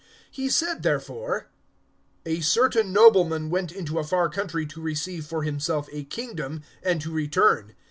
(12)He 0.35 0.49
said 0.49 0.81
therefore: 0.81 1.51
A 2.25 2.39
certain 2.39 2.91
nobleman 2.91 3.51
went 3.51 3.71
into 3.71 3.99
a 3.99 4.03
far 4.03 4.29
country 4.29 4.65
to 4.65 4.81
receive 4.81 5.27
for 5.27 5.43
himself 5.43 5.87
a 5.91 6.05
kingdom, 6.05 6.63
and 6.81 6.99
to 7.01 7.11
return. 7.11 7.75